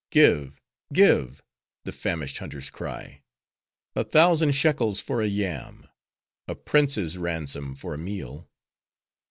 'Give, 0.09 0.59
give,' 0.91 1.43
the 1.83 1.91
famished 1.91 2.39
hunters 2.39 2.71
cry—, 2.71 3.21
'a 3.95 4.03
thousand 4.03 4.53
shekels 4.53 4.99
for 4.99 5.21
a 5.21 5.27
yam!—a 5.27 6.55
prince's 6.55 7.19
ransom 7.19 7.75
for 7.75 7.93
a 7.93 7.99
meal! 7.99 8.49